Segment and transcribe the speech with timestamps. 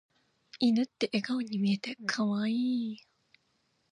[0.57, 2.97] 犬って笑顔に見えて可愛い。